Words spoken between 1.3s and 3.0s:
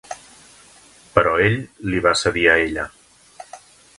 ell li va cedir a ella.